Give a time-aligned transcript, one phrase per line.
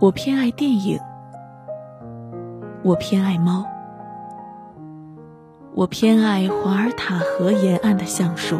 [0.00, 0.98] 我偏爱电影，
[2.82, 3.64] 我偏爱猫，
[5.74, 8.56] 我偏爱华尔塔河沿岸的橡树，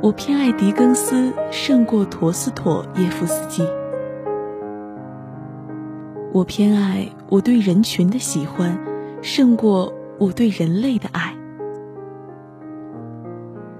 [0.00, 3.68] 我偏爱狄更斯胜过陀思妥耶夫斯基，
[6.36, 8.78] 我偏爱我对人群的喜欢
[9.22, 11.34] 胜过我对人类的爱，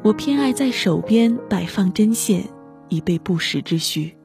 [0.02, 2.44] 我偏爱在手边摆放针线，
[2.88, 4.16] 以备不时之需。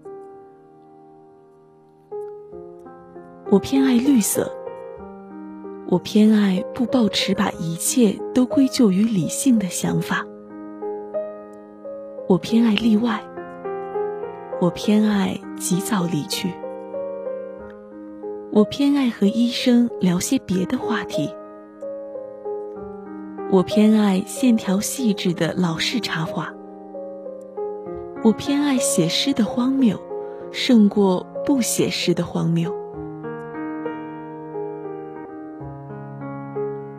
[3.49, 4.49] 我偏爱绿色。
[5.89, 10.25] 我偏爱不抱持把一切都归咎于理性的想法。
[12.29, 13.21] 我偏爱例外。
[14.61, 16.49] 我偏爱及早离去。
[18.53, 21.33] 我偏爱和医生聊些别的话题。
[23.49, 26.53] 我偏爱线条细致的老式插画。
[28.21, 29.97] 我偏爱写诗的荒谬，
[30.51, 32.69] 胜过不写诗的荒谬。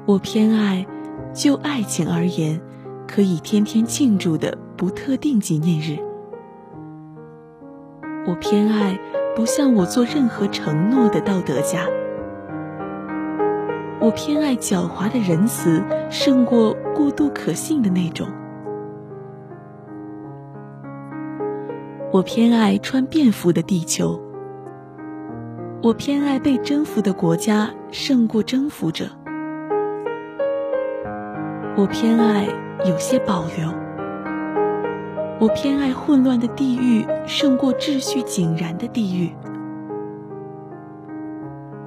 [0.07, 0.87] 我偏爱，
[1.35, 2.59] 就爱情而言，
[3.07, 5.99] 可以天天庆祝的不特定纪念日。
[8.27, 8.99] 我偏爱
[9.35, 11.87] 不向我做任何承诺的道德家。
[13.99, 18.27] 我偏爱狡猾的仁慈，胜过过度可信的那种。
[22.11, 24.21] 我偏爱穿便服的地球。
[25.83, 29.07] 我偏爱被征服的国家，胜过征服者。
[31.75, 32.47] 我偏爱
[32.85, 33.73] 有些保留。
[35.43, 39.35] 我偏爱混乱的地狱胜过秩序井然的地狱。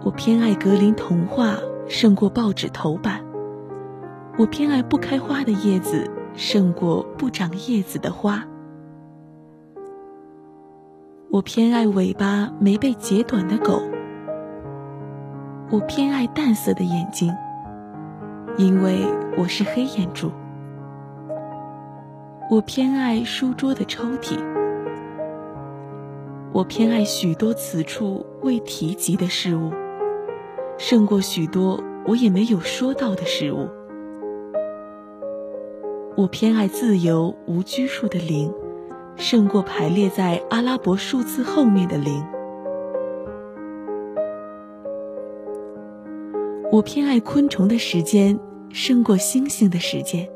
[0.04, 1.56] 我偏爱格林童话
[1.88, 3.24] 胜过报纸头版。
[4.38, 8.44] 我偏爱不开花的叶子胜过不长叶子的花。
[11.32, 13.82] 我偏爱尾巴没被截短的狗。
[15.72, 17.34] 我偏爱淡色的眼睛。
[18.58, 19.00] 因为
[19.38, 20.30] 我是黑眼珠，
[22.48, 24.38] 我偏爱书桌的抽屉，
[26.54, 29.72] 我偏爱许多此处未提及的事物，
[30.78, 33.68] 胜过许多我也没有说到的事物。
[36.16, 38.54] 我偏爱自由无拘束的零，
[39.16, 42.24] 胜过排列在阿拉伯数字后面的零。
[46.72, 48.40] 我偏爱昆虫的时间
[48.70, 50.30] 胜过星星的时间。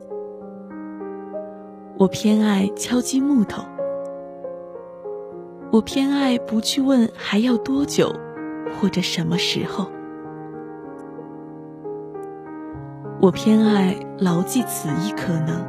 [2.00, 3.62] 我偏爱敲击木头。
[5.70, 8.10] 我偏爱不去问还要多久，
[8.80, 9.86] 或者什么时候。
[13.22, 15.62] 我偏爱牢记此一可能，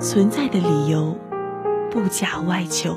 [0.00, 1.16] 存在的理由
[1.88, 2.96] 不假外求。